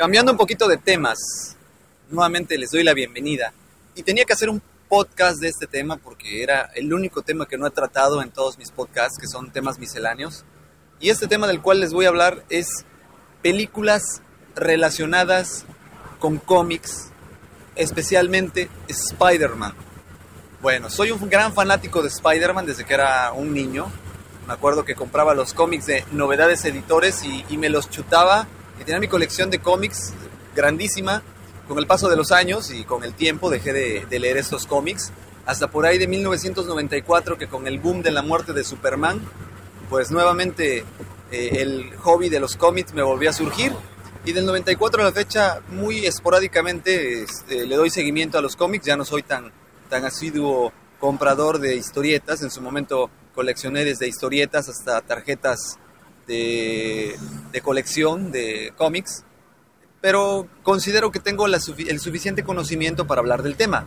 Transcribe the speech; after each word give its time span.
Cambiando 0.00 0.32
un 0.32 0.38
poquito 0.38 0.66
de 0.66 0.78
temas, 0.78 1.18
nuevamente 2.08 2.56
les 2.56 2.70
doy 2.70 2.82
la 2.82 2.94
bienvenida. 2.94 3.52
Y 3.94 4.02
tenía 4.02 4.24
que 4.24 4.32
hacer 4.32 4.48
un 4.48 4.62
podcast 4.88 5.40
de 5.40 5.48
este 5.48 5.66
tema 5.66 5.98
porque 5.98 6.42
era 6.42 6.70
el 6.74 6.94
único 6.94 7.20
tema 7.20 7.46
que 7.46 7.58
no 7.58 7.66
he 7.66 7.70
tratado 7.70 8.22
en 8.22 8.30
todos 8.30 8.56
mis 8.56 8.70
podcasts, 8.70 9.18
que 9.20 9.26
son 9.26 9.52
temas 9.52 9.78
misceláneos. 9.78 10.46
Y 11.00 11.10
este 11.10 11.26
tema 11.26 11.46
del 11.46 11.60
cual 11.60 11.80
les 11.80 11.92
voy 11.92 12.06
a 12.06 12.08
hablar 12.08 12.42
es 12.48 12.86
películas 13.42 14.22
relacionadas 14.56 15.66
con 16.18 16.38
cómics, 16.38 17.10
especialmente 17.76 18.70
Spider-Man. 18.88 19.74
Bueno, 20.62 20.88
soy 20.88 21.10
un 21.10 21.28
gran 21.28 21.52
fanático 21.52 22.00
de 22.00 22.08
Spider-Man 22.08 22.64
desde 22.64 22.86
que 22.86 22.94
era 22.94 23.32
un 23.34 23.52
niño. 23.52 23.92
Me 24.46 24.54
acuerdo 24.54 24.82
que 24.86 24.94
compraba 24.94 25.34
los 25.34 25.52
cómics 25.52 25.84
de 25.84 26.06
Novedades 26.10 26.64
Editores 26.64 27.22
y, 27.22 27.44
y 27.50 27.58
me 27.58 27.68
los 27.68 27.90
chutaba. 27.90 28.48
Y 28.80 28.84
tenía 28.84 28.98
mi 28.98 29.08
colección 29.08 29.50
de 29.50 29.60
cómics 29.60 30.12
grandísima. 30.56 31.22
Con 31.68 31.78
el 31.78 31.86
paso 31.86 32.08
de 32.08 32.16
los 32.16 32.32
años 32.32 32.72
y 32.72 32.82
con 32.82 33.04
el 33.04 33.14
tiempo 33.14 33.48
dejé 33.48 33.72
de, 33.72 34.06
de 34.08 34.18
leer 34.18 34.38
estos 34.38 34.66
cómics. 34.66 35.12
Hasta 35.46 35.70
por 35.70 35.86
ahí 35.86 35.98
de 35.98 36.08
1994 36.08 37.38
que 37.38 37.46
con 37.46 37.66
el 37.66 37.78
boom 37.78 38.02
de 38.02 38.10
la 38.10 38.22
muerte 38.22 38.52
de 38.52 38.64
Superman, 38.64 39.20
pues 39.88 40.10
nuevamente 40.10 40.84
eh, 41.30 41.60
el 41.60 41.94
hobby 41.98 42.28
de 42.28 42.40
los 42.40 42.56
cómics 42.56 42.92
me 42.94 43.02
volvió 43.02 43.30
a 43.30 43.32
surgir. 43.32 43.72
Y 44.24 44.32
del 44.32 44.44
94 44.46 45.02
a 45.02 45.04
la 45.06 45.12
fecha, 45.12 45.60
muy 45.70 46.04
esporádicamente 46.04 47.22
este, 47.22 47.66
le 47.66 47.76
doy 47.76 47.90
seguimiento 47.90 48.38
a 48.38 48.42
los 48.42 48.56
cómics. 48.56 48.86
Ya 48.86 48.96
no 48.96 49.04
soy 49.04 49.22
tan, 49.22 49.52
tan 49.88 50.04
asiduo 50.04 50.72
comprador 50.98 51.58
de 51.58 51.76
historietas. 51.76 52.42
En 52.42 52.50
su 52.50 52.60
momento 52.60 53.10
coleccioné 53.34 53.84
desde 53.84 54.08
historietas 54.08 54.68
hasta 54.68 55.00
tarjetas 55.00 55.78
de, 56.26 57.16
de 57.52 57.60
colección 57.60 58.32
de 58.32 58.72
cómics. 58.76 59.24
Pero 60.00 60.48
considero 60.62 61.10
que 61.10 61.20
tengo 61.20 61.46
la, 61.46 61.58
el 61.88 62.00
suficiente 62.00 62.42
conocimiento 62.42 63.06
para 63.06 63.20
hablar 63.20 63.42
del 63.42 63.56
tema. 63.56 63.86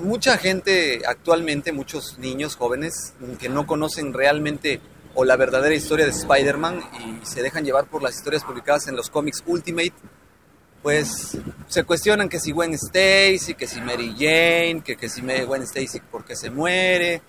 Mucha 0.00 0.36
gente 0.36 1.02
actualmente, 1.06 1.72
muchos 1.72 2.18
niños 2.18 2.56
jóvenes 2.56 3.14
que 3.38 3.48
no 3.48 3.66
conocen 3.66 4.12
realmente 4.12 4.80
o 5.14 5.24
la 5.24 5.36
verdadera 5.36 5.74
historia 5.74 6.04
de 6.04 6.10
Spider-Man 6.10 6.82
y 7.22 7.26
se 7.26 7.42
dejan 7.42 7.64
llevar 7.64 7.86
por 7.86 8.02
las 8.02 8.16
historias 8.16 8.44
publicadas 8.44 8.86
en 8.88 8.96
los 8.96 9.08
cómics 9.08 9.42
Ultimate, 9.46 9.94
pues 10.82 11.38
se 11.68 11.84
cuestionan 11.84 12.28
que 12.28 12.38
si 12.38 12.52
Gwen 12.52 12.74
Stacy, 12.74 13.54
que 13.54 13.66
si 13.66 13.80
Mary 13.80 14.14
Jane, 14.16 14.82
que, 14.84 14.96
que 14.96 15.08
si 15.08 15.22
Gwen 15.22 15.62
Stacy 15.62 16.00
porque 16.10 16.36
se 16.36 16.50
muere. 16.50 17.22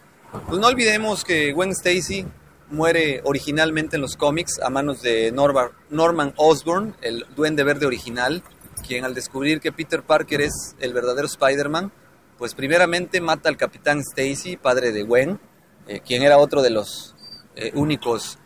Pues 0.48 0.60
no 0.60 0.68
olvidemos 0.68 1.24
que 1.24 1.54
Gwen 1.54 1.72
Stacy 1.72 2.26
muere 2.70 3.22
originalmente 3.24 3.96
en 3.96 4.02
los 4.02 4.16
cómics 4.16 4.60
a 4.62 4.70
manos 4.70 5.02
de 5.02 5.32
Norma, 5.32 5.72
Norman 5.90 6.34
Osborn, 6.36 6.96
el 7.02 7.26
duende 7.36 7.64
verde 7.64 7.86
original, 7.86 8.44
quien 8.86 9.06
al 9.06 9.14
descubrir 9.14 9.60
que 9.60 9.72
Peter 9.72 10.04
Parker 10.04 10.42
es 10.42 10.76
el 10.80 10.94
verdadero 10.94 11.28
Spider-Man, 11.28 11.92
pues 12.38 12.54
primeramente 12.54 13.22
mata 13.22 13.50
al 13.50 13.58
capitán 13.58 14.00
Stacy, 14.00 14.58
padre 14.58 14.92
de 14.92 15.04
Gwen, 15.04 15.40
eh, 15.88 16.02
quien 16.06 16.24
era 16.24 16.38
otro 16.38 16.62
de 16.62 16.70
los 16.70 17.16
eh, 17.56 17.72
únicos 17.74 18.38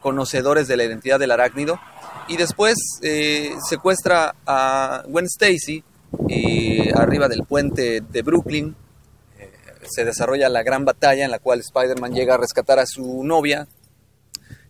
conocedores 0.00 0.66
de 0.68 0.76
la 0.76 0.84
identidad 0.84 1.18
del 1.18 1.30
arácnido, 1.30 1.78
y 2.28 2.36
después 2.36 2.76
eh, 3.02 3.54
secuestra 3.68 4.34
a 4.46 5.04
Gwen 5.06 5.26
Stacy 5.26 5.84
arriba 6.94 7.28
del 7.28 7.44
puente 7.44 8.00
de 8.00 8.22
Brooklyn 8.22 8.74
se 9.88 10.04
desarrolla 10.04 10.48
la 10.48 10.62
gran 10.62 10.84
batalla 10.84 11.24
en 11.24 11.30
la 11.30 11.38
cual 11.38 11.60
Spider-Man 11.60 12.14
llega 12.14 12.34
a 12.34 12.38
rescatar 12.38 12.78
a 12.78 12.86
su 12.86 13.24
novia. 13.24 13.68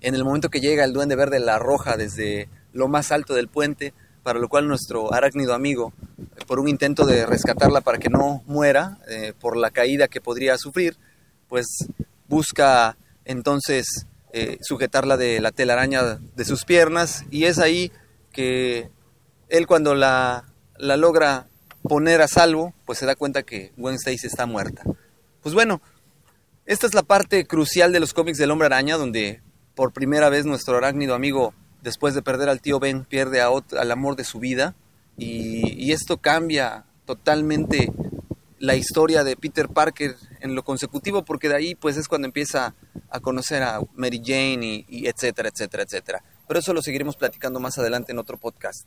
En 0.00 0.15
el 0.15 0.25
momento 0.25 0.48
que 0.48 0.60
llega 0.60 0.84
el 0.84 0.93
duende 0.93 1.16
verde 1.16 1.41
la 1.41 1.56
arroja 1.56 1.97
desde 1.97 2.48
lo 2.72 2.88
más 2.88 3.12
alto 3.12 3.34
del 3.34 3.48
puente, 3.48 3.93
para 4.22 4.38
lo 4.38 4.48
cual 4.48 4.69
nuestro 4.69 5.12
arácnido 5.12 5.54
amigo, 5.54 5.93
por 6.47 6.60
un 6.60 6.69
intento 6.69 7.06
de 7.06 7.26
rescatarla 7.26 7.81
para 7.81 7.98
que 7.98 8.09
no 8.09 8.43
muera 8.47 8.98
eh, 9.09 9.32
por 9.38 9.56
la 9.56 9.71
caída 9.71 10.09
que 10.09 10.21
podría 10.21 10.56
sufrir, 10.59 10.97
pues 11.48 11.66
busca 12.28 12.97
entonces 13.25 14.06
eh, 14.32 14.59
sujetarla 14.62 15.16
de 15.16 15.41
la 15.41 15.53
telaraña 15.53 16.21
de 16.37 16.44
sus 16.44 16.65
piernas 16.65 17.25
y 17.31 17.44
es 17.44 17.59
ahí 17.59 17.91
que 18.32 18.91
él 19.48 19.66
cuando 19.66 19.94
la 19.94 20.44
logra 20.78 21.50
poner 21.83 22.23
a 22.23 22.29
salvo, 22.29 22.75
pues 22.85 22.99
se 22.99 23.07
da 23.07 23.17
cuenta 23.17 23.43
que 23.43 23.73
Gwen 23.77 23.97
Stacy 23.97 24.27
está 24.27 24.47
muerta. 24.47 24.83
Pues 25.43 25.55
bueno, 25.55 25.81
esta 26.67 26.87
es 26.87 26.95
la 26.95 27.03
parte 27.03 27.47
crucial 27.47 27.93
de 27.93 28.01
los 28.01 28.15
cómics 28.15 28.39
del 28.39 28.51
Hombre 28.51 28.67
Araña, 28.67 28.97
donde 28.97 29.43
por 29.75 29.93
primera 29.93 30.29
vez 30.29 30.45
nuestro 30.45 30.77
arácnido 30.77 31.15
amigo, 31.15 31.55
después 31.83 32.15
de 32.15 32.23
perder 32.23 32.49
al 32.49 32.61
tío 32.61 32.79
Ben, 32.79 33.05
pierde 33.05 33.41
a 33.41 33.51
otro, 33.51 33.81
al 33.81 33.91
amor 33.91 34.17
de 34.17 34.25
su 34.25 34.39
vida 34.39 34.75
y, 35.17 35.93
esto 35.93 36.19
cambia 36.19 36.85
totalmente 37.05 37.93
la 38.59 38.77
historia 38.77 39.25
de 39.25 39.37
Peter 39.37 39.69
Parker 39.69 40.15
en 40.41 40.55
lo 40.55 40.63
consecutivo, 40.63 41.25
porque 41.25 41.49
de 41.49 41.57
ahí 41.57 41.75
pues 41.75 41.97
es 41.97 42.07
cuando 42.07 42.27
empieza 42.27 42.75
a 43.09 43.21
conocer 43.21 43.63
a 43.63 43.81
Mary 43.95 44.23
Jane 44.25 44.85
y, 44.89 45.07
etcétera, 45.07 45.49
etcétera, 45.49 45.83
etcétera. 45.83 46.23
Pero 46.47 46.61
eso 46.61 46.73
lo 46.73 46.83
seguiremos 46.83 47.17
platicando 47.17 47.59
más 47.59 47.78
adelante 47.78 48.13
en 48.13 48.19
otro 48.19 48.39
podcast. 48.39 48.87